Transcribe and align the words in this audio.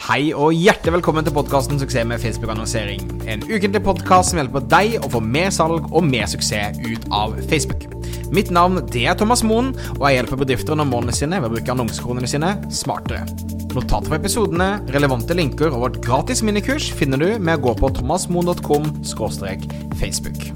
Hei 0.00 0.30
og 0.32 0.54
hjertelig 0.56 0.94
velkommen 0.94 1.26
til 1.26 1.34
podkasten 1.36 1.78
'Suksess 1.78 2.06
med 2.08 2.20
Facebook-annonsering'. 2.20 3.04
En 3.28 3.42
ukentlig 3.42 3.82
podkast 3.84 4.30
som 4.30 4.40
hjelper 4.40 4.64
deg 4.68 4.96
å 5.04 5.10
få 5.12 5.20
mer 5.20 5.50
salg 5.50 5.86
og 5.92 6.04
mer 6.04 6.26
suksess 6.26 6.78
ut 6.80 7.04
av 7.12 7.36
Facebook. 7.50 7.84
Mitt 8.32 8.50
navn 8.50 8.80
det 8.92 9.06
er 9.06 9.14
Thomas 9.14 9.42
Moen, 9.42 9.74
og 9.98 10.08
jeg 10.08 10.18
hjelper 10.18 10.40
bedrifter 10.42 10.74
nå 10.76 10.84
målene 10.84 11.12
sine 11.12 11.40
ved 11.40 11.50
å 11.50 11.54
bruke 11.54 11.72
annonsekronene 11.72 12.28
sine 12.28 12.54
smartere. 12.70 13.26
Notater 13.74 14.08
for 14.08 14.16
episodene, 14.16 14.80
relevante 14.88 15.34
linker 15.34 15.70
og 15.70 15.80
vårt 15.84 16.00
gratis 16.04 16.42
minikurs 16.42 16.90
finner 16.92 17.18
du 17.18 17.38
med 17.38 17.60
å 17.60 17.68
gå 17.68 17.76
på 17.80 17.94
thomasmoen.com 18.00 18.90
facebook. 20.00 20.50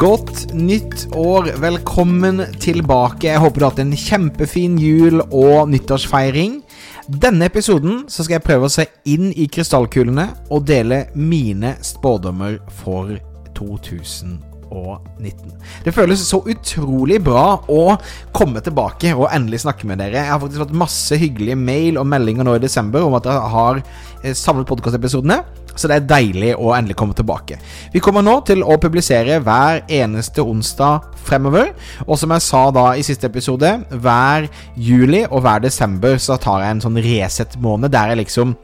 Godt 0.00 0.54
nytt 0.54 1.10
år. 1.12 1.50
Velkommen 1.60 2.40
tilbake. 2.56 3.26
Jeg 3.28 3.40
håper 3.42 3.60
du 3.60 3.64
har 3.66 3.72
hatt 3.74 3.82
en 3.82 3.92
kjempefin 3.92 4.78
jul 4.80 5.20
og 5.28 5.68
nyttårsfeiring. 5.68 6.62
Denne 7.08 7.48
episoden 7.48 8.04
så 8.10 8.24
skal 8.24 8.38
jeg 8.38 8.46
prøve 8.46 8.68
å 8.68 8.72
se 8.72 8.86
inn 9.08 9.30
i 9.32 9.48
krystallkulene 9.50 10.26
og 10.52 10.66
dele 10.68 11.06
mine 11.16 11.76
spådommer 11.86 12.58
for 12.82 13.14
2019. 13.56 15.54
Det 15.84 15.94
føles 15.94 16.22
så 16.28 16.42
utrolig 16.52 17.18
bra 17.24 17.58
å 17.72 17.96
komme 18.36 18.62
tilbake 18.64 19.14
og 19.16 19.30
endelig 19.32 19.64
snakke 19.64 19.88
med 19.88 20.02
dere. 20.02 20.20
Jeg 20.20 20.32
har 20.32 20.42
faktisk 20.42 20.64
fått 20.66 20.76
masse 20.84 21.18
hyggelige 21.20 21.58
mail 21.58 21.98
og 22.00 22.08
meldinger 22.10 22.46
nå 22.46 22.58
i 22.58 22.62
desember 22.62 23.06
om 23.06 23.16
at 23.18 23.26
jeg 23.26 23.54
har 23.56 23.82
eh, 23.82 24.36
samlet 24.36 24.68
podkastepisodene. 24.70 25.40
Så 25.74 25.88
det 25.90 25.98
er 25.98 26.08
deilig 26.10 26.54
å 26.58 26.72
endelig 26.76 26.96
komme 26.98 27.16
tilbake. 27.16 27.58
Vi 27.92 28.02
kommer 28.02 28.24
nå 28.26 28.38
til 28.48 28.64
å 28.64 28.78
publisere 28.80 29.40
hver 29.44 29.84
eneste 29.86 30.44
onsdag 30.44 31.10
fremover. 31.26 31.72
Og 32.06 32.18
som 32.20 32.32
jeg 32.34 32.46
sa 32.46 32.64
da 32.74 32.86
i 32.96 33.04
siste 33.06 33.30
episode, 33.30 33.72
hver 33.90 34.48
juli 34.76 35.24
og 35.28 35.44
hver 35.44 35.62
desember 35.64 36.18
så 36.20 36.38
tar 36.40 36.64
jeg 36.64 36.76
en 36.76 36.84
sånn 36.86 37.00
Resett-måned 37.00 37.92
der 37.92 38.12
jeg 38.12 38.24
liksom 38.24 38.56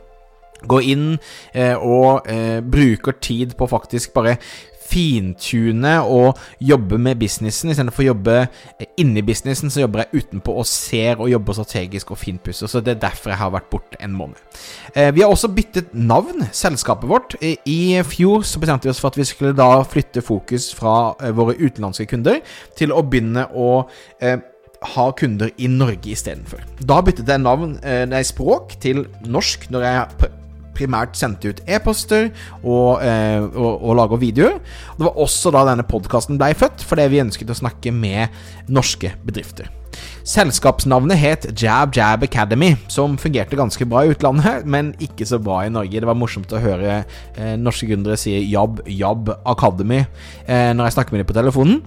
går 0.67 0.87
inn 0.89 1.09
eh, 1.55 1.77
og 1.77 2.27
eh, 2.33 2.61
bruker 2.65 3.19
tid 3.23 3.55
på 3.59 3.69
faktisk 3.71 4.15
bare 4.17 4.39
fintune 4.87 5.95
og 6.03 6.39
jobbe 6.63 6.99
med 7.03 7.19
businessen. 7.21 7.73
Istedenfor 7.73 8.05
å 8.05 8.09
jobbe 8.11 8.37
inni 9.01 9.25
businessen, 9.27 9.73
så 9.73 9.83
jobber 9.85 10.05
jeg 10.05 10.23
utenpå 10.25 10.55
og 10.57 10.67
ser 10.69 11.21
og 11.21 11.31
jobber 11.31 11.59
strategisk 11.59 12.13
og 12.15 12.21
finpusser. 12.21 12.71
Så 12.71 12.83
det 12.85 12.97
er 12.97 13.05
derfor 13.07 13.33
jeg 13.33 13.41
har 13.43 13.55
vært 13.55 13.71
borte 13.73 14.01
en 14.03 14.17
måned. 14.17 14.41
Eh, 14.95 15.13
vi 15.15 15.25
har 15.25 15.33
også 15.33 15.53
byttet 15.55 15.95
navn, 15.95 16.49
selskapet 16.53 17.11
vårt. 17.11 17.39
I 17.43 18.03
fjor 18.07 18.45
så 18.47 18.63
bestemte 18.63 18.89
vi 18.89 18.95
oss 18.95 19.03
for 19.03 19.13
at 19.13 19.21
vi 19.21 19.29
skulle 19.29 19.57
da 19.57 19.71
flytte 19.87 20.25
fokus 20.25 20.73
fra 20.77 21.15
eh, 21.21 21.35
våre 21.37 21.57
utenlandske 21.59 22.09
kunder 22.11 22.43
til 22.79 22.95
å 22.95 23.03
begynne 23.07 23.49
å 23.55 23.71
eh, 24.21 24.39
ha 24.97 25.07
kunder 25.17 25.51
i 25.57 25.69
Norge 25.73 26.13
istedenfor. 26.13 26.63
Da 26.85 27.01
byttet 27.03 27.31
jeg 27.33 27.41
navn, 27.43 27.79
nei, 27.83 28.21
språk 28.29 28.77
til 28.83 29.07
norsk 29.25 29.71
når 29.73 29.87
jeg 29.87 30.35
primært 30.77 31.17
sendte 31.19 31.53
ut 31.53 31.63
e-poster 31.67 32.29
og, 32.63 33.03
eh, 33.05 33.41
og, 33.43 33.73
og 33.81 33.97
lager 34.01 34.23
videoer. 34.23 34.61
Det 34.99 35.09
var 35.09 35.25
også 35.25 35.53
da 35.55 35.65
denne 35.71 35.87
podkasten 35.89 36.39
blei 36.41 36.53
født, 36.59 36.85
fordi 36.87 37.09
vi 37.13 37.25
ønsket 37.25 37.51
å 37.53 37.59
snakke 37.65 37.95
med 37.95 38.37
norske 38.69 39.15
bedrifter. 39.27 39.73
Selskapsnavnet 40.27 41.19
het 41.21 41.47
Jab 41.63 41.95
Jab 41.97 42.25
Academy, 42.27 42.75
som 42.89 43.17
fungerte 43.19 43.57
ganske 43.57 43.87
bra 43.89 44.05
i 44.05 44.13
utlandet, 44.13 44.67
men 44.67 44.93
ikke 45.01 45.27
så 45.29 45.39
bra 45.43 45.63
i 45.65 45.73
Norge. 45.73 46.01
Det 46.03 46.09
var 46.09 46.19
morsomt 46.19 46.53
å 46.53 46.63
høre 46.63 46.99
eh, 46.99 47.55
norske 47.61 47.89
gründere 47.89 48.19
si 48.21 48.35
Jab 48.51 48.83
Jab 48.91 49.31
Academy 49.47 50.03
eh, 50.03 50.73
når 50.75 50.89
jeg 50.89 50.97
snakker 50.99 51.17
med 51.17 51.25
dem 51.25 51.31
på 51.31 51.39
telefonen. 51.39 51.85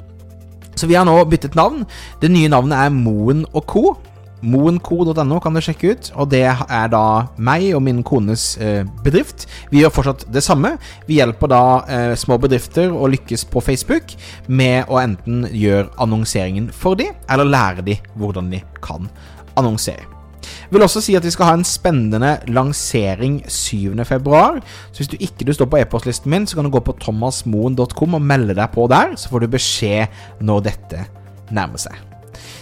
Så 0.79 0.87
vi 0.87 0.95
har 0.95 1.03
nå 1.03 1.17
byttet 1.27 1.57
navn. 1.59 1.83
Det 2.21 2.29
nye 2.31 2.49
navnet 2.51 2.79
er 2.79 2.93
Moen 2.95 3.43
Co. 3.67 3.97
Moenco.no 4.41 5.39
kan 5.43 5.55
du 5.55 5.61
sjekke 5.63 5.93
ut, 5.93 6.11
og 6.15 6.29
det 6.31 6.45
er 6.47 6.91
da 6.91 7.03
meg 7.37 7.69
og 7.75 7.83
min 7.85 8.03
kones 8.07 8.53
eh, 8.61 8.83
bedrift. 9.03 9.47
Vi 9.71 9.81
gjør 9.83 9.95
fortsatt 9.95 10.27
det 10.31 10.43
samme. 10.45 10.75
Vi 11.09 11.19
hjelper 11.19 11.51
da 11.51 11.63
eh, 11.87 12.13
små 12.19 12.39
bedrifter 12.41 12.93
å 12.93 13.09
lykkes 13.11 13.47
på 13.51 13.63
Facebook 13.63 14.15
med 14.47 14.87
å 14.87 15.01
enten 15.01 15.43
gjøre 15.51 15.89
annonseringen 15.99 16.71
for 16.75 16.99
dem, 16.99 17.17
eller 17.29 17.49
lære 17.49 17.85
dem 17.85 18.15
hvordan 18.19 18.53
de 18.53 18.63
kan 18.83 19.11
annonsere. 19.59 20.07
Jeg 20.39 20.75
vil 20.75 20.85
også 20.85 21.01
si 21.01 21.15
at 21.17 21.25
vi 21.25 21.31
skal 21.33 21.49
ha 21.49 21.53
en 21.57 21.65
spennende 21.67 22.35
lansering 22.47 23.39
7.2. 23.43 24.61
Så 24.93 25.01
hvis 25.01 25.09
du 25.11 25.17
ikke 25.19 25.47
du 25.47 25.53
står 25.53 25.69
på 25.71 25.79
e-postlisten 25.81 26.31
min, 26.31 26.45
så 26.47 26.57
kan 26.57 26.67
du 26.67 26.71
gå 26.73 26.81
på 26.85 26.95
thomasmoen.com 27.01 28.19
og 28.19 28.21
melde 28.21 28.55
deg 28.57 28.69
på 28.73 28.87
der, 28.91 29.15
så 29.17 29.31
får 29.31 29.43
du 29.43 29.55
beskjed 29.55 30.21
når 30.45 30.69
dette 30.69 31.07
nærmer 31.51 31.81
seg. 31.81 31.97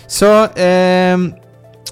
Så 0.07 0.31
eh, 0.55 1.19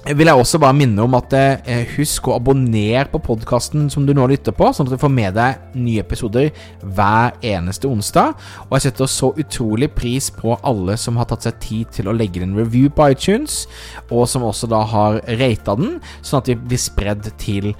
vil 0.04 0.28
jeg 0.28 0.38
også 0.38 0.58
bare 0.62 0.76
minne 0.76 1.04
om 1.04 1.14
at 1.18 1.34
eh, 1.36 1.84
husk 1.96 2.28
å 2.28 2.36
abonnere 2.36 3.06
på 3.12 3.20
podkasten 3.24 3.88
som 3.92 4.06
du 4.06 4.12
nå 4.16 4.26
lytter 4.30 4.54
på, 4.56 4.68
sånn 4.74 4.88
at 4.88 4.96
du 4.96 5.00
får 5.00 5.12
med 5.12 5.36
deg 5.38 5.76
nye 5.78 6.02
episoder 6.04 6.50
hver 6.82 7.36
eneste 7.46 7.88
onsdag. 7.90 8.34
Og 8.66 8.76
jeg 8.76 8.88
setter 8.88 9.10
så 9.10 9.30
utrolig 9.38 9.90
pris 9.94 10.28
på 10.34 10.56
alle 10.66 10.98
som 11.00 11.20
har 11.20 11.30
tatt 11.30 11.46
seg 11.46 11.60
tid 11.62 11.94
til 11.98 12.10
å 12.10 12.16
legge 12.16 12.42
en 12.44 12.56
review 12.58 12.90
på 12.92 13.12
iTunes, 13.14 13.64
og 14.10 14.26
som 14.30 14.46
også 14.46 14.70
da 14.70 14.82
har 14.90 15.22
rata 15.40 15.78
den, 15.78 15.96
sånn 16.20 16.42
at 16.42 16.52
vi 16.52 16.58
blir 16.58 16.82
spredd 16.82 17.30
til 17.42 17.72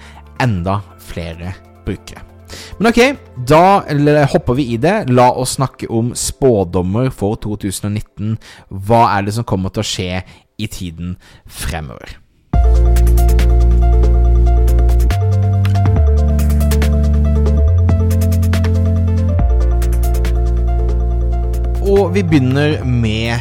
enda 0.42 0.80
flere 1.08 1.54
brukere. 1.86 2.24
Men 2.78 2.90
ok, 2.92 3.00
da 3.48 3.82
hopper 4.30 4.56
vi 4.58 4.68
i 4.74 4.80
det. 4.80 5.08
La 5.10 5.30
oss 5.34 5.56
snakke 5.58 5.88
om 5.90 6.12
spådommer 6.16 7.10
for 7.14 7.38
2019. 7.42 8.36
Hva 8.86 9.06
er 9.16 9.26
det 9.26 9.36
som 9.36 9.46
kommer 9.48 9.74
til 9.74 9.82
å 9.82 9.88
skje 9.88 10.20
i 10.58 10.66
tiden 10.66 11.16
fremover. 11.46 12.16
Og 21.86 22.14
vi 22.14 22.22
begynner 22.22 22.84
med 22.84 23.38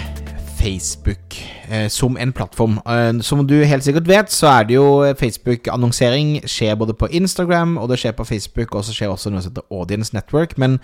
Facebook 0.60 1.36
eh, 1.72 1.90
som 1.90 2.18
en 2.18 2.34
plattform. 2.34 2.80
Eh, 2.90 3.22
som 3.22 3.48
du 3.48 3.56
helt 3.64 3.84
sikkert 3.84 4.08
vet, 4.08 4.32
så 4.32 4.48
er 4.48 4.64
det 4.64 4.76
jo 4.76 5.14
Facebook-annonsering 5.20 6.42
skjer 6.46 6.76
både 6.76 6.94
på 6.94 7.08
Instagram 7.12 7.78
og 7.78 7.90
det 7.90 8.00
skjer 8.00 8.12
på 8.12 8.24
Facebook, 8.24 8.76
og 8.76 8.86
så 8.86 8.94
skjer 8.94 9.10
også 9.10 9.30
noe 9.34 9.42
som 9.42 9.52
heter 9.52 9.66
Audience 9.72 10.16
Network. 10.16 10.58
Men 10.58 10.80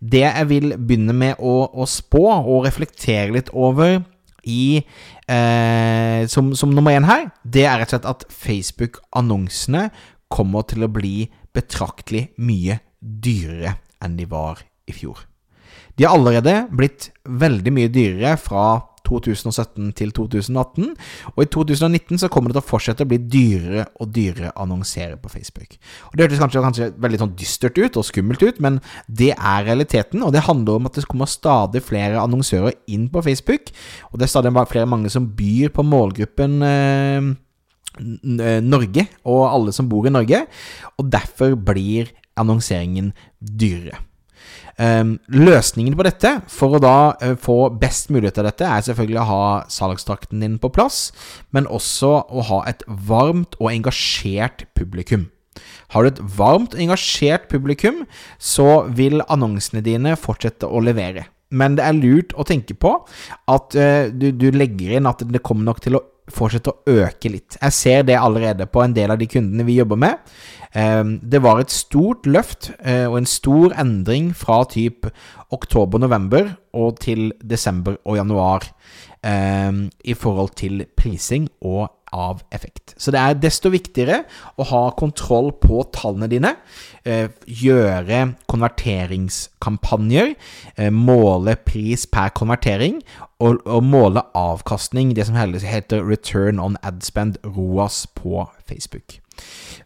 det 0.00 0.26
jeg 0.26 0.48
vil 0.48 0.74
begynne 0.76 1.12
med 1.12 1.40
å, 1.40 1.70
å 1.72 1.88
spå 1.88 2.26
og 2.36 2.66
reflektere 2.66 3.32
litt 3.32 3.48
over 3.52 4.02
i 4.46 4.80
eh, 5.28 6.26
som, 6.30 6.52
som, 6.56 6.72
nummer 6.74 6.96
én 6.96 7.08
her, 7.08 7.28
det 7.44 7.66
er 7.66 7.80
rett 7.80 7.90
og 7.90 7.96
slett 7.96 8.10
at 8.10 8.26
Facebook-annonsene 8.32 9.88
kommer 10.32 10.66
til 10.70 10.86
å 10.86 10.92
bli 10.92 11.28
betraktelig 11.56 12.28
mye 12.42 12.80
dyrere 13.00 13.76
enn 14.02 14.16
de 14.18 14.26
var 14.30 14.62
i 14.86 14.94
fjor. 14.94 15.24
De 15.96 16.04
har 16.04 16.16
allerede 16.16 16.66
blitt 16.76 17.10
veldig 17.24 17.72
mye 17.72 17.92
dyrere 17.92 18.36
fra 18.40 18.66
2017 19.06 19.92
til 19.98 20.12
2018. 20.16 20.90
Og 21.34 21.40
i 21.44 21.48
2019 21.54 22.20
så 22.22 22.30
kommer 22.32 22.50
det 22.50 22.58
til 22.58 22.64
å 22.64 22.70
fortsette 22.70 23.06
å 23.06 23.10
bli 23.10 23.20
dyrere 23.22 23.86
og 24.00 24.10
dyrere 24.14 24.52
å 24.52 24.66
annonsere 24.66 25.18
på 25.20 25.32
Facebook. 25.32 25.78
Og 26.10 26.16
Det 26.16 26.26
hørtes 26.26 26.42
kanskje, 26.42 26.64
kanskje 26.66 26.90
veldig 27.06 27.22
sånn 27.22 27.34
dystert 27.38 27.78
ut 27.78 27.98
og 28.00 28.08
skummelt 28.08 28.42
ut, 28.42 28.60
men 28.64 28.80
det 29.06 29.32
er 29.36 29.66
realiteten. 29.68 30.24
Og 30.26 30.34
det 30.34 30.46
handler 30.48 30.80
om 30.80 30.90
at 30.90 30.98
det 30.98 31.06
kommer 31.10 31.30
stadig 31.30 31.84
flere 31.86 32.20
annonsører 32.22 32.76
inn 32.92 33.08
på 33.12 33.24
Facebook. 33.26 33.72
Og 34.10 34.18
det 34.18 34.28
er 34.28 34.34
stadig 34.34 34.54
flere 34.70 34.90
mange 34.90 35.12
som 35.12 35.28
byr 35.36 35.72
på 35.74 35.86
målgruppen 35.86 36.62
eh, 36.66 37.32
Norge, 37.96 39.06
og 39.24 39.46
alle 39.48 39.72
som 39.72 39.88
bor 39.88 40.06
i 40.08 40.12
Norge. 40.12 40.44
Og 41.00 41.08
derfor 41.12 41.56
blir 41.56 42.12
annonseringen 42.36 43.12
dyrere. 43.40 44.02
Um, 44.76 45.14
løsningen 45.32 45.94
på 45.96 46.04
dette, 46.04 46.30
for 46.52 46.76
å 46.76 46.80
da 46.82 46.96
uh, 47.22 47.32
få 47.40 47.70
best 47.80 48.10
mulighet 48.12 48.42
av 48.42 48.50
dette, 48.50 48.66
er 48.68 48.82
selvfølgelig 48.84 49.22
å 49.22 49.30
ha 49.30 49.46
salgstrakten 49.72 50.42
din 50.44 50.58
på 50.60 50.68
plass, 50.74 51.14
men 51.56 51.68
også 51.72 52.10
å 52.28 52.44
ha 52.50 52.58
et 52.68 52.84
varmt 53.08 53.56
og 53.56 53.70
engasjert 53.72 54.66
publikum. 54.76 55.30
Har 55.94 56.04
du 56.04 56.10
et 56.10 56.20
varmt 56.36 56.76
og 56.76 56.82
engasjert 56.84 57.48
publikum, 57.48 58.04
så 58.36 58.84
vil 58.92 59.24
annonsene 59.32 59.80
dine 59.86 60.12
fortsette 60.20 60.68
å 60.68 60.84
levere. 60.84 61.24
Men 61.56 61.78
det 61.78 61.86
er 61.86 61.96
lurt 61.96 62.34
å 62.36 62.44
tenke 62.44 62.76
på 62.76 62.92
at 63.48 63.78
uh, 63.80 64.12
du, 64.12 64.28
du 64.36 64.50
legger 64.52 64.98
inn 64.98 65.08
at 65.08 65.24
det 65.24 65.44
kommer 65.46 65.70
nok 65.70 65.80
til 65.86 65.96
å 65.96 66.04
fortsette 66.32 66.72
å 66.72 66.96
øke 67.06 67.30
litt. 67.30 67.56
Jeg 67.60 67.74
ser 67.74 68.06
det 68.06 68.18
allerede 68.18 68.66
på 68.68 68.82
en 68.82 68.94
del 68.94 69.12
av 69.14 69.20
de 69.20 69.28
kundene 69.30 69.66
vi 69.66 69.78
jobber 69.78 70.00
med. 70.04 70.36
Ehm, 70.76 71.18
det 71.22 71.42
var 71.42 71.62
et 71.62 71.72
stort 71.72 72.26
løft 72.28 72.70
eh, 72.84 73.06
og 73.08 73.18
en 73.22 73.28
stor 73.28 73.72
endring 73.80 74.32
fra 74.36 74.62
typ 74.68 75.08
oktober-november 75.54 76.52
og 76.76 77.00
til 77.00 77.30
desember 77.40 77.96
og 78.04 78.18
januar 78.18 78.66
ehm, 79.24 79.86
i 80.04 80.14
forhold 80.14 80.52
til 80.60 80.84
prising 80.98 81.48
og 81.60 81.88
av 82.12 82.42
effekt. 82.54 82.94
Så 82.96 83.10
det 83.12 83.20
er 83.20 83.38
desto 83.40 83.70
viktigere 83.72 84.22
å 84.56 84.66
ha 84.70 84.82
kontroll 84.98 85.50
på 85.60 85.82
tallene 85.92 86.28
dine, 86.30 86.54
eh, 87.04 87.28
gjøre 87.46 88.36
konverteringskampanjer, 88.48 90.34
eh, 90.76 90.90
måle 90.90 91.56
pris 91.56 92.06
per 92.06 92.30
konvertering 92.30 93.02
og, 93.40 93.60
måle 93.82 94.22
avkastning, 94.34 95.14
det 95.14 95.26
som 95.26 95.36
heter 95.36 96.02
return 96.06 96.58
on 96.58 96.76
ad 96.82 97.02
spend, 97.02 97.36
ROAS, 97.44 98.06
på 98.06 98.48
Facebook. 98.64 99.20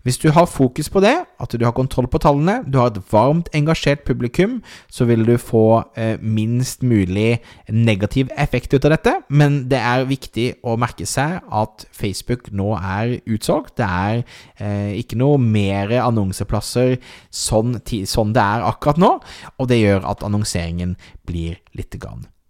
Hvis 0.02 0.16
du 0.18 0.30
har 0.32 0.48
fokus 0.48 0.88
på 0.88 1.02
det, 1.04 1.12
at 1.40 1.52
du 1.52 1.64
har 1.64 1.74
kontroll 1.76 2.08
på 2.08 2.20
tallene, 2.22 2.60
du 2.64 2.78
har 2.80 2.88
et 2.88 3.00
varmt, 3.12 3.50
engasjert 3.56 4.04
publikum, 4.08 4.60
så 4.88 5.04
vil 5.04 5.26
du 5.28 5.34
få 5.36 5.82
eh, 5.96 6.16
minst 6.22 6.82
mulig 6.82 7.40
negativ 7.68 8.32
effekt 8.36 8.72
ut 8.74 8.84
av 8.88 8.94
dette. 8.96 9.14
Men 9.28 9.62
det 9.68 9.80
er 9.80 10.08
viktig 10.08 10.46
å 10.64 10.78
merke 10.80 11.04
seg 11.08 11.40
at 11.44 11.86
Facebook 11.92 12.48
nå 12.56 12.72
er 12.78 13.18
utsolgt. 13.28 13.76
Det 13.80 13.88
er 13.88 14.22
eh, 14.56 14.96
ikke 15.02 15.20
noe 15.20 15.40
mer 15.40 15.92
annonseplasser 16.00 16.96
sånn, 17.28 17.76
sånn, 17.84 18.32
det 18.36 18.44
er 18.44 18.68
akkurat 18.70 19.00
nå, 19.00 19.16
og 19.58 19.70
det 19.70 19.82
gjør 19.82 20.08
at 20.14 20.24
annonseringen 20.24 20.96
blir 21.28 21.60
litt 21.76 21.92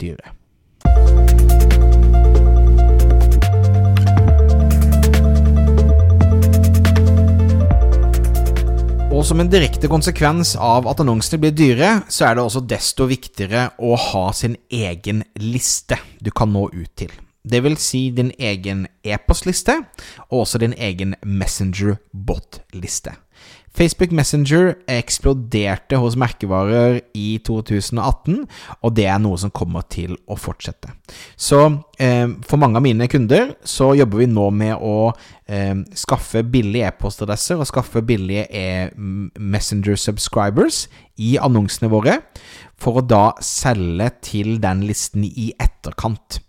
dyrere. 0.00 0.36
Og 9.20 9.26
som 9.28 9.36
en 9.42 9.50
direkte 9.52 9.84
konsekvens 9.92 10.54
av 10.56 10.86
at 10.88 11.02
annonsene 11.02 11.42
blir 11.42 11.52
dyre, 11.52 11.88
så 12.08 12.24
er 12.24 12.38
det 12.38 12.44
også 12.46 12.62
desto 12.64 13.04
viktigere 13.04 13.66
å 13.76 13.90
ha 14.00 14.22
sin 14.32 14.54
egen 14.72 15.20
liste 15.36 15.98
du 16.24 16.30
kan 16.32 16.48
nå 16.48 16.62
ut 16.72 16.88
til. 16.96 17.12
Det 17.44 17.60
vil 17.60 17.76
si 17.76 18.06
din 18.16 18.30
egen 18.40 18.86
e-postliste, 19.04 19.76
og 20.30 20.46
også 20.46 20.62
din 20.64 20.72
egen 20.72 21.12
Messenger-bot-liste. 21.20 23.12
Facebook 23.70 24.10
Messenger 24.12 24.72
eksploderte 24.90 25.98
hos 26.02 26.16
merkevarer 26.18 27.00
i 27.14 27.38
2018, 27.46 28.40
og 28.82 28.96
det 28.96 29.06
er 29.06 29.20
noe 29.22 29.38
som 29.38 29.52
kommer 29.54 29.86
til 29.86 30.16
å 30.26 30.36
fortsette. 30.38 30.90
Så 31.38 31.60
eh, 32.02 32.26
for 32.46 32.60
mange 32.60 32.80
av 32.80 32.84
mine 32.84 33.06
kunder 33.10 33.54
så 33.62 33.92
jobber 33.98 34.24
vi 34.24 34.30
nå 34.30 34.48
med 34.50 34.74
å 34.74 35.12
eh, 35.46 35.76
skaffe 35.94 36.42
billige 36.42 36.90
e-postadresser 36.90 37.62
og 37.62 37.70
skaffe 37.70 38.02
billige 38.06 38.48
e 38.50 38.66
Messenger 39.38 39.96
subscribers 39.96 40.88
i 41.20 41.36
annonsene 41.38 41.90
våre, 41.92 42.18
for 42.80 42.96
å 42.96 43.04
da 43.04 43.34
selge 43.44 44.08
til 44.24 44.54
den 44.62 44.86
listen 44.88 45.26
i 45.28 45.50
etterkant. 45.60 46.40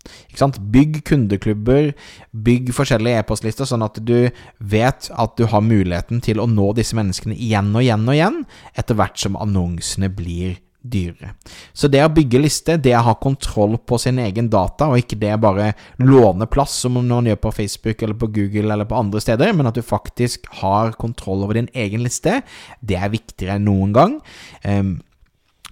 Bygg 0.71 1.01
kundeklubber, 1.07 1.91
bygg 2.31 2.71
forskjellige 2.75 3.19
e-postlister, 3.19 3.67
sånn 3.67 3.83
at 3.83 3.99
du 4.07 4.31
vet 4.57 5.09
at 5.11 5.35
du 5.35 5.45
har 5.51 5.65
muligheten 5.65 6.23
til 6.23 6.39
å 6.39 6.47
nå 6.47 6.71
disse 6.71 6.80
menneskene 6.97 7.37
igjen 7.37 7.69
og 7.75 7.85
igjen 7.85 8.09
og 8.09 8.17
igjen, 8.17 8.43
etter 8.73 8.97
hvert 8.97 9.21
som 9.21 9.37
annonsene 9.39 10.09
blir 10.13 10.57
dyrere. 10.81 11.35
Så 11.77 11.89
det 11.91 12.01
å 12.01 12.09
bygge 12.11 12.41
liste, 12.41 12.77
det 12.81 12.95
å 12.97 13.03
ha 13.05 13.13
kontroll 13.21 13.77
på 13.85 13.99
sin 14.01 14.17
egen 14.21 14.49
data, 14.51 14.89
og 14.89 15.01
ikke 15.01 15.19
det 15.21 15.35
bare 15.43 15.71
låne 16.01 16.47
plass, 16.49 16.79
som 16.83 16.97
noen 16.97 17.29
gjør 17.29 17.41
på 17.43 17.53
Facebook 17.59 18.01
eller 18.01 18.17
på 18.17 18.31
Google 18.33 18.73
eller 18.73 18.89
på 18.89 18.97
andre 18.97 19.21
steder, 19.21 19.53
men 19.57 19.69
at 19.69 19.77
du 19.77 19.85
faktisk 19.85 20.49
har 20.63 20.95
kontroll 21.01 21.45
over 21.45 21.59
din 21.59 21.69
egen 21.77 22.03
liste, 22.05 22.39
det 22.81 22.97
er 22.97 23.13
viktigere 23.13 23.59
enn 23.59 23.69
noen 23.69 23.95
gang. 23.95 24.19
Um, 24.65 24.97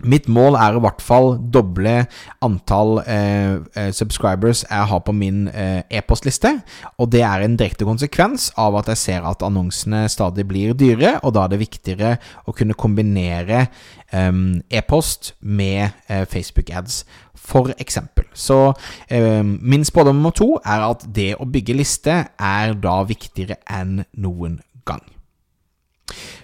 Mitt 0.04 0.30
mål 0.31 0.56
er 0.56 0.78
i 0.78 0.81
hvert 0.84 1.01
fall 1.04 1.34
doble 1.51 2.06
antall 2.46 3.01
eh, 3.04 3.60
eh, 3.75 3.90
subscribers 3.96 4.63
jeg 4.63 4.88
har 4.92 5.01
på 5.04 5.16
min 5.16 5.48
eh, 5.51 5.81
e-postliste. 6.00 6.54
Og 6.98 7.12
det 7.12 7.24
er 7.28 7.44
en 7.44 7.57
direkte 7.60 7.88
konsekvens 7.88 8.50
av 8.60 8.78
at 8.80 8.92
jeg 8.94 9.01
ser 9.01 9.28
at 9.28 9.44
annonsene 9.46 10.06
stadig 10.12 10.48
blir 10.48 10.78
dyre, 10.78 11.18
og 11.24 11.36
da 11.36 11.46
er 11.46 11.54
det 11.54 11.63
viktigere 11.66 12.13
å 12.48 12.56
kunne 12.56 12.78
kombinere 12.80 13.66
eh, 13.66 14.31
e-post 14.80 15.34
med 15.42 15.90
eh, 16.07 16.24
Facebook-ads. 16.30 17.04
For 17.50 17.72
eksempel. 17.81 18.28
Så 18.38 18.74
eh, 19.10 19.44
min 19.44 19.86
spådom 19.88 20.19
nummer 20.19 20.36
to 20.36 20.60
er 20.60 20.84
at 20.92 21.07
det 21.16 21.31
å 21.40 21.48
bygge 21.50 21.75
liste 21.75 22.18
er 22.36 22.75
da 22.78 23.00
viktigere 23.10 23.57
enn 23.66 24.04
noen 24.22 24.60
gang. 24.86 25.02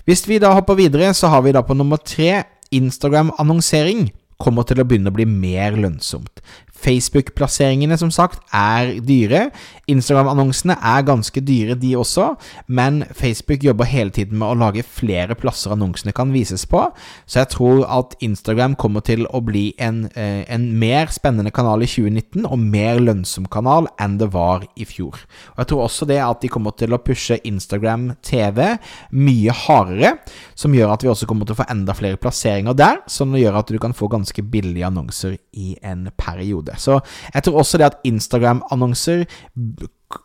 Hvis 0.06 0.25
vi 0.30 0.38
da 0.42 0.54
hopper 0.54 0.78
videre, 0.78 1.13
så 1.13 1.30
har 1.34 1.42
vi 1.46 1.54
da 1.56 1.63
på 1.66 1.78
nummer 1.78 1.98
tre 1.98 2.44
Instagram-annonsering 2.77 4.10
kommer 4.42 4.68
til 4.68 4.81
å 4.81 4.88
begynne 4.88 5.12
å 5.12 5.16
bli 5.16 5.27
mer 5.30 5.77
lønnsomt. 5.80 6.44
Facebook-plasseringene, 6.86 7.98
som 7.98 8.12
sagt, 8.14 8.44
er 8.54 9.00
dyre. 9.06 9.50
Instagram-annonsene 9.92 10.78
er 10.78 11.06
ganske 11.06 11.42
dyre, 11.46 11.76
de 11.80 11.96
også, 11.98 12.32
men 12.68 13.04
Facebook 13.16 13.64
jobber 13.66 13.90
hele 13.90 14.14
tiden 14.14 14.40
med 14.40 14.54
å 14.54 14.60
lage 14.60 14.86
flere 14.86 15.38
plasser 15.38 15.74
annonsene 15.74 16.14
kan 16.16 16.32
vises 16.34 16.66
på, 16.70 16.86
så 17.26 17.42
jeg 17.42 17.52
tror 17.56 17.84
at 17.90 18.16
Instagram 18.26 18.78
kommer 18.80 19.04
til 19.06 19.26
å 19.30 19.42
bli 19.46 19.68
en, 19.82 20.06
eh, 20.16 20.46
en 20.50 20.72
mer 20.80 21.12
spennende 21.14 21.52
kanal 21.52 21.84
i 21.84 21.90
2019, 21.90 22.46
og 22.46 22.60
mer 22.60 23.00
lønnsom 23.00 23.50
kanal 23.52 23.90
enn 24.00 24.18
det 24.18 24.32
var 24.34 24.66
i 24.76 24.86
fjor. 24.86 25.20
Og 25.56 25.66
Jeg 25.66 25.68
tror 25.68 25.84
også 25.86 26.08
det 26.08 26.20
at 26.22 26.42
de 26.42 26.50
kommer 26.50 26.72
til 26.78 26.94
å 26.94 27.02
pushe 27.02 27.40
Instagram 27.44 28.16
TV 28.22 28.78
mye 29.12 29.52
hardere, 29.52 30.18
som 30.56 30.74
gjør 30.74 30.94
at 30.94 31.04
vi 31.04 31.10
også 31.10 31.28
kommer 31.28 31.46
til 31.46 31.56
å 31.56 31.62
få 31.64 31.70
enda 31.72 31.94
flere 31.94 32.18
plasseringer 32.18 32.76
der, 32.76 33.02
som 33.08 33.34
gjør 33.34 33.60
at 33.60 33.68
du 33.68 33.80
kan 33.80 33.94
få 33.94 34.10
ganske 34.12 34.42
billige 34.42 34.86
annonser 34.86 35.38
i 35.54 35.76
en 35.84 36.10
periode. 36.18 36.75
Så 36.77 37.00
jeg 37.33 37.45
tror 37.45 37.62
også 37.62 37.81
det 37.81 37.89
at 37.89 38.00
Instagram-annonser 38.07 39.25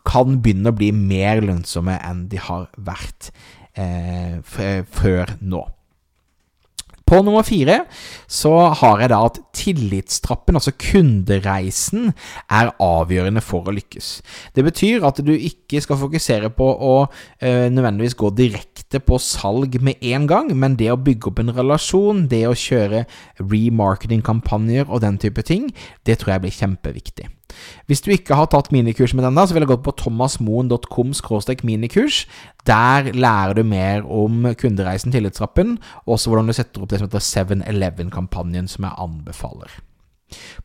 kan 0.07 0.39
begynne 0.43 0.71
å 0.71 0.77
bli 0.77 0.91
mer 0.95 1.41
lønnsomme 1.43 1.97
enn 2.05 2.25
de 2.31 2.39
har 2.41 2.69
vært 2.77 3.31
eh, 3.75 4.39
før 4.45 5.35
nå. 5.41 5.65
På 7.11 7.19
nummer 7.19 7.43
fire 7.43 7.81
så 8.31 8.53
har 8.79 9.01
jeg 9.03 9.11
da 9.11 9.17
at 9.27 9.39
tillitstrappen, 9.57 10.55
altså 10.55 10.71
kundereisen, 10.79 12.13
er 12.47 12.71
avgjørende 12.79 13.43
for 13.43 13.67
å 13.67 13.73
lykkes. 13.75 14.13
Det 14.55 14.63
betyr 14.63 15.03
at 15.09 15.19
du 15.25 15.33
ikke 15.35 15.81
skal 15.83 15.99
fokusere 15.99 16.53
på 16.55 16.69
å 16.71 16.93
øh, 17.03 17.67
nødvendigvis 17.73 18.15
gå 18.15 18.31
direkte 18.37 19.03
på 19.03 19.19
salg 19.19 19.75
med 19.83 19.99
en 20.13 20.29
gang, 20.31 20.53
men 20.55 20.79
det 20.79 20.87
å 20.93 20.99
bygge 20.99 21.33
opp 21.33 21.43
en 21.43 21.53
relasjon, 21.59 22.25
det 22.31 22.45
å 22.47 22.55
kjøre 22.55 23.03
remarketing-kampanjer 23.43 24.87
og 24.87 25.03
den 25.03 25.19
type 25.19 25.43
ting, 25.43 25.67
det 26.07 26.21
tror 26.21 26.37
jeg 26.37 26.45
blir 26.47 26.59
kjempeviktig. 26.61 27.27
Hvis 27.89 28.03
du 28.05 28.11
ikke 28.13 28.37
har 28.37 28.49
tatt 28.51 28.71
minikurs 28.73 29.15
med 29.17 29.25
den, 29.27 29.37
da, 29.37 29.45
så 29.45 29.55
vil 29.55 29.65
jeg 29.65 29.73
gå 29.73 29.79
på 29.85 29.95
thomasmoen.com 30.03 31.13
minikurs. 31.67 32.25
Der 32.67 33.11
lærer 33.13 33.57
du 33.57 33.63
mer 33.63 34.03
om 34.05 34.45
kundereisen 34.55 35.11
Tillitstrappen, 35.11 35.77
og 36.05 36.17
også 36.17 36.31
hvordan 36.31 36.51
du 36.51 36.57
setter 36.57 36.83
opp 36.83 36.91
det 36.91 37.01
som 37.01 37.09
heter 37.09 37.29
7-Eleven-kampanjen, 37.29 38.69
som 38.71 38.87
jeg 38.87 38.97
anbefaler. 38.97 39.81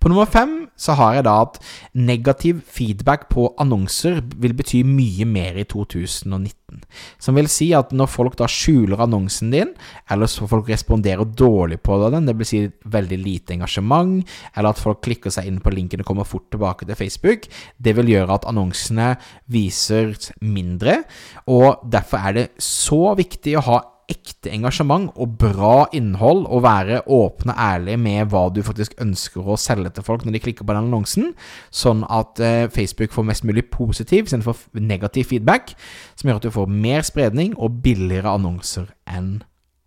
På 0.00 0.10
nummer 0.10 0.28
fem 0.30 0.66
så 0.76 0.96
har 0.98 1.16
jeg 1.16 1.26
da 1.26 1.36
at 1.46 1.58
negativ 1.96 2.60
feedback 2.68 3.28
på 3.32 3.48
annonser 3.62 4.20
vil 4.36 4.54
bety 4.56 4.82
mye 4.86 5.26
mer 5.28 5.58
i 5.60 5.64
2019. 5.68 6.82
Som 7.22 7.38
vil 7.38 7.48
si 7.50 7.70
at 7.76 7.92
når 7.96 8.10
folk 8.10 8.36
da 8.38 8.48
skjuler 8.50 9.00
annonsen 9.05 9.52
din, 9.55 9.72
eller 10.10 10.31
så 10.31 10.48
folk 10.50 10.69
responderer 10.70 11.29
dårlig 11.38 11.81
på 11.86 11.98
den, 12.12 12.29
det 12.29 12.36
vil 12.38 12.48
si 12.48 12.62
veldig 12.96 13.19
lite 13.22 13.56
engasjement, 13.56 14.26
eller 14.55 14.72
at 14.72 14.82
folk 14.82 15.02
klikker 15.06 15.32
seg 15.32 15.48
inn 15.48 15.62
på 15.64 15.72
linken 15.74 16.02
og 16.02 16.10
kommer 16.10 16.29
fort 16.29 16.48
tilbake 16.52 16.88
til 16.88 16.98
Facebook, 16.98 17.48
det 17.79 17.96
vil 17.98 18.12
gjøre 18.17 18.41
at 18.41 18.48
annonsene 18.50 19.14
viser 19.52 20.14
mindre, 20.44 21.02
og 21.46 21.86
derfor 21.93 22.29
er 22.29 22.41
det 22.41 22.48
så 22.62 23.14
viktig 23.19 23.56
å 23.58 23.67
ha 23.70 23.82
ekte 24.10 24.53
engasjement 24.55 25.10
og 25.19 25.34
bra 25.41 25.86
innhold, 25.96 26.44
og 26.46 26.63
være 26.63 27.01
åpne 27.10 27.55
og 27.55 27.63
ærlig 27.63 27.96
med 27.98 28.31
hva 28.31 28.44
du 28.55 28.63
faktisk 28.67 28.94
ønsker 29.03 29.46
å 29.46 29.58
selge 29.60 29.91
til 29.96 30.06
folk 30.06 30.27
når 30.27 30.36
de 30.36 30.43
klikker 30.44 30.67
på 30.67 30.77
den 30.77 30.86
annonsen, 30.86 31.32
sånn 31.75 32.05
at 32.06 32.43
eh, 32.43 32.69
Facebook 32.72 33.15
får 33.15 33.27
mest 33.32 33.46
mulig 33.48 33.67
positiv 33.72 34.29
istedenfor 34.29 34.63
negativ 34.79 35.32
feedback, 35.32 35.75
som 36.15 36.31
gjør 36.31 36.41
at 36.41 36.46
du 36.46 36.55
får 36.55 36.70
mer 36.70 37.03
spredning 37.06 37.56
og 37.58 37.82
billigere 37.82 38.36
annonser 38.39 38.93
enn 39.10 39.41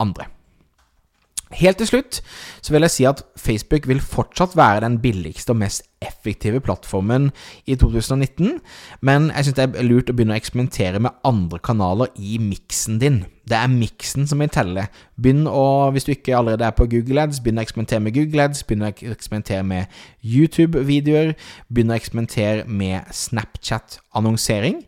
andre. 0.03 0.27
Helt 1.57 1.79
til 1.81 1.87
slutt 1.89 2.19
så 2.61 2.73
vil 2.75 2.85
jeg 2.85 2.93
si 2.93 3.05
at 3.09 3.23
Facebook 3.39 3.87
vil 3.89 4.03
fortsatt 4.03 4.53
være 4.57 4.83
den 4.83 4.99
billigste 5.01 5.55
og 5.55 5.63
mest 5.63 5.87
effektive 6.01 6.61
plattformen 6.63 7.29
i 7.65 7.75
2019, 7.75 8.59
men 9.01 9.31
jeg 9.33 9.49
syns 9.49 9.57
det 9.57 9.67
er 9.67 9.87
lurt 9.87 10.11
å 10.11 10.15
begynne 10.15 10.37
å 10.37 10.39
eksperimentere 10.39 11.01
med 11.03 11.17
andre 11.27 11.59
kanaler 11.63 12.13
i 12.15 12.39
miksen 12.41 13.01
din. 13.03 13.23
Det 13.49 13.57
er 13.57 13.71
miksen 13.71 14.27
som 14.29 14.41
vil 14.43 14.51
telle. 14.53 14.85
Begynn 15.17 15.47
å, 15.49 15.89
hvis 15.93 16.05
du 16.05 16.11
ikke 16.13 16.35
allerede 16.37 16.67
er 16.67 16.75
på 16.77 16.85
Google 16.91 17.23
Ads, 17.23 17.39
begynn 17.41 17.57
å 17.57 17.63
eksperimentere 17.65 18.03
med 18.05 18.13
Google 18.13 18.45
Ads, 18.45 18.61
begynn 18.67 18.85
å 18.85 18.91
eksperimentere 18.91 19.65
med 19.65 19.95
YouTube-videoer, 20.21 21.33
begynn 21.73 21.93
å 21.93 21.97
eksperimentere 21.97 22.67
med 22.69 23.09
Snapchat-annonsering, 23.15 24.83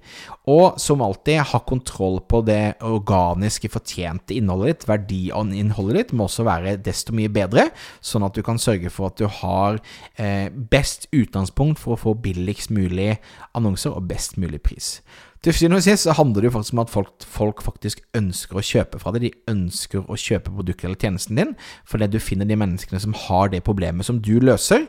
og 0.51 0.77
som 0.82 1.01
alltid, 1.06 1.41
ha 1.51 1.62
kontroll 1.65 2.20
på 2.30 2.44
det 2.46 2.77
organiske, 2.86 3.72
fortjente 3.72 4.38
innholdet 4.38 4.75
ditt. 4.75 4.88
Verdiinnholdet 4.89 5.98
ditt 5.98 6.15
må 6.18 6.27
også 6.30 6.46
være 6.46 6.77
desto 6.86 7.15
mye 7.18 7.32
bedre, 7.34 7.70
sånn 8.01 8.27
at 8.27 8.38
du 8.38 8.44
kan 8.46 8.62
sørge 8.62 8.94
for 8.94 9.10
at 9.10 9.22
du 9.22 9.27
har 9.41 9.82
eh, 10.22 10.50
best 10.50 11.00
utgangspunkt 11.10 11.79
for 11.81 11.96
å 11.96 12.00
få 12.00 12.13
billigst 12.22 12.72
mulig 12.74 13.15
annonser 13.58 13.96
og 13.96 14.08
best 14.10 14.38
mulig 14.41 14.62
pris. 14.65 15.00
Til 15.41 15.55
syvende 15.58 15.79
og 15.79 15.86
sist 15.88 16.05
så 16.05 16.13
handler 16.13 16.43
det 16.43 16.51
jo 16.51 16.53
faktisk 16.53 16.75
om 16.75 16.81
at 16.84 16.91
folk, 16.93 17.24
folk, 17.25 17.62
faktisk 17.65 18.03
ønsker 18.13 18.60
å 18.60 18.63
kjøpe 18.65 19.00
fra 19.01 19.13
deg. 19.15 19.24
De 19.24 19.31
ønsker 19.50 20.03
å 20.05 20.17
kjøpe 20.20 20.53
produktet 20.53 20.86
eller 20.86 21.01
tjenesten 21.01 21.39
din 21.39 21.55
fordi 21.89 22.12
du 22.13 22.20
finner 22.22 22.46
de 22.46 22.60
menneskene 22.62 23.01
som 23.01 23.15
har 23.24 23.50
det 23.50 23.63
problemet 23.65 24.05
som 24.05 24.20
du 24.22 24.36
løser, 24.38 24.86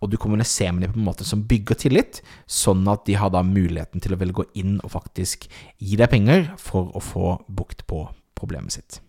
og 0.00 0.08
du 0.08 0.16
kommuniserer 0.16 0.72
med 0.72 0.86
dem 0.86 0.94
på 0.94 1.02
en 1.02 1.10
måte 1.10 1.26
som 1.28 1.44
bygger 1.44 1.82
tillit, 1.84 2.22
sånn 2.48 2.88
at 2.88 3.04
de 3.04 3.18
har 3.20 3.34
da 3.34 3.44
muligheten 3.44 4.00
til 4.00 4.16
å 4.16 4.20
velge 4.22 4.38
å 4.38 4.40
gå 4.40 4.62
inn 4.62 4.78
og 4.80 4.94
faktisk 4.94 5.44
gi 5.76 6.00
deg 6.00 6.08
penger 6.14 6.48
for 6.56 6.88
å 6.96 7.04
få 7.04 7.36
bukt 7.52 7.84
på 7.90 8.06
problemet 8.40 8.78
sitt. 8.78 9.02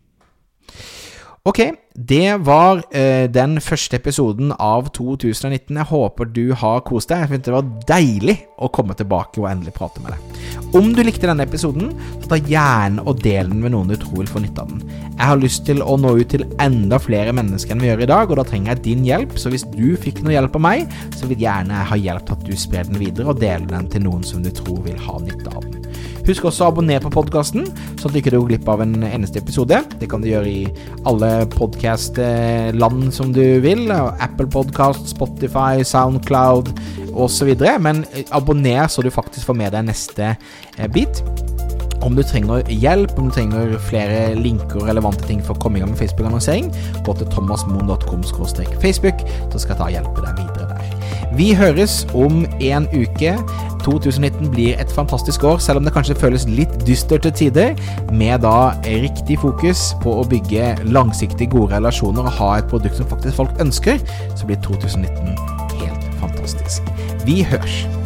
Ok, 1.42 1.58
det 1.96 2.36
var 2.46 2.84
eh, 2.94 3.26
den 3.34 3.56
første 3.66 3.98
episoden 3.98 4.52
av 4.62 4.92
2019. 4.94 5.74
Jeg 5.74 5.90
håper 5.90 6.28
du 6.30 6.52
har 6.54 6.84
kost 6.86 7.10
deg. 7.10 7.24
Jeg 7.24 7.32
synes 7.32 7.48
det 7.48 7.56
var 7.56 7.72
deilig 7.90 8.36
å 8.62 8.70
komme 8.70 8.94
tilbake 8.94 9.42
og 9.42 9.48
endelig 9.50 9.74
prate 9.74 10.04
med 10.04 10.14
deg. 10.14 10.62
Om 10.78 10.92
du 10.94 11.02
likte 11.02 11.26
denne 11.26 11.48
episoden, 11.50 11.90
så 12.22 12.30
ta 12.30 12.38
gjerne 12.38 13.02
og 13.10 13.26
del 13.26 13.50
den 13.50 13.66
med 13.66 13.74
noen 13.74 13.90
du 13.90 13.98
tror 13.98 14.22
vil 14.22 14.30
få 14.30 14.44
nytte 14.46 14.62
av 14.62 14.70
den. 14.70 14.86
Jeg 15.10 15.32
har 15.32 15.42
lyst 15.42 15.66
til 15.66 15.82
å 15.82 15.98
nå 15.98 16.14
ut 16.22 16.30
til 16.36 16.46
enda 16.62 17.02
flere 17.02 17.34
mennesker 17.34 17.74
enn 17.74 17.82
vi 17.82 17.90
gjør 17.90 18.06
i 18.06 18.12
dag, 18.14 18.30
og 18.30 18.38
da 18.38 18.46
trenger 18.46 18.76
jeg 18.76 18.86
din 18.92 19.06
hjelp. 19.10 19.34
Så 19.42 19.50
hvis 19.50 19.66
du 19.74 19.96
fikk 19.98 20.22
noe 20.22 20.38
hjelp 20.38 20.62
av 20.62 20.68
meg, 20.70 20.98
så 21.18 21.26
vil 21.26 21.40
jeg 21.40 21.48
gjerne 21.48 21.86
ha 21.90 22.04
hjelp 22.06 22.30
til 22.30 22.38
at 22.38 22.50
du 22.52 22.54
sprer 22.70 22.86
den 22.86 23.02
videre 23.02 23.34
og 23.34 23.42
deler 23.42 23.66
den 23.74 23.90
til 23.90 24.06
noen 24.06 24.22
som 24.22 24.46
du 24.46 24.54
tror 24.62 24.86
vil 24.86 25.08
ha 25.10 25.18
nytte 25.26 25.58
av. 25.58 25.71
Husk 26.28 26.46
også 26.48 26.68
å 26.68 26.72
abonnere 26.72 27.04
på 27.04 27.14
podkasten, 27.14 27.66
så 28.00 28.08
at 28.08 28.14
du 28.14 28.20
ikke 28.22 28.36
går 28.36 28.48
glipp 28.52 28.70
av 28.72 28.84
en 28.84 28.96
eneste 29.08 29.42
episode. 29.42 29.82
Det 30.00 30.10
kan 30.12 30.24
du 30.24 30.30
gjøre 30.30 30.50
i 30.52 30.66
alle 31.10 31.32
podkastland 31.54 33.08
som 33.16 33.34
du 33.36 33.44
vil. 33.64 33.88
Apple 33.92 34.50
Podcast, 34.52 35.10
Spotify, 35.12 35.86
Soundcloud 35.88 36.74
osv. 37.14 37.54
Men 37.82 38.06
abonner 38.32 38.88
så 38.88 39.02
du 39.02 39.12
faktisk 39.14 39.50
får 39.50 39.58
med 39.64 39.76
deg 39.76 39.88
neste 39.90 40.34
eh, 40.34 40.92
bit. 40.92 41.24
Om 42.02 42.16
du 42.18 42.24
trenger 42.26 42.66
hjelp, 42.66 43.14
om 43.22 43.30
du 43.30 43.36
trenger 43.36 43.76
flere 43.90 44.34
linker 44.34 44.82
og 44.82 44.90
relevante 44.90 45.28
ting 45.30 45.44
for 45.46 45.54
å 45.54 45.62
komme 45.62 45.78
i 45.78 45.84
gang 45.84 45.94
med 45.94 46.02
Facebook-annonsering, 46.02 46.72
gå 47.06 47.18
til 47.20 47.30
thomasmoen.com 47.36 48.26
Facebook, 48.82 49.26
så 49.52 49.62
skal 49.62 49.76
jeg 49.76 49.82
ta 49.84 49.90
og 49.92 49.98
hjelpe 50.00 50.26
deg 50.26 50.42
videre 50.42 50.66
der. 50.66 50.71
Vi 51.38 51.54
høres 51.56 52.04
om 52.18 52.44
en 52.60 52.88
uke. 52.92 53.38
2019 53.86 54.52
blir 54.54 54.82
et 54.82 54.92
fantastisk 54.94 55.44
år, 55.48 55.62
selv 55.64 55.80
om 55.80 55.88
det 55.88 55.94
kanskje 55.96 56.18
føles 56.20 56.46
litt 56.50 56.74
dystert 56.88 57.24
til 57.26 57.34
tider. 57.40 57.80
Med 58.12 58.44
da 58.46 58.74
riktig 58.86 59.40
fokus 59.42 59.92
på 60.04 60.20
å 60.22 60.28
bygge 60.28 60.74
langsiktig 60.92 61.50
gode 61.56 61.78
relasjoner 61.78 62.28
og 62.28 62.38
ha 62.42 62.52
et 62.60 62.70
produkt 62.72 63.00
som 63.00 63.10
faktisk 63.10 63.40
folk 63.40 63.64
ønsker, 63.64 64.04
så 64.36 64.50
blir 64.50 64.62
2019 64.68 65.34
helt 65.82 66.14
fantastisk. 66.22 66.94
Vi 67.26 67.42
hørs! 67.48 68.01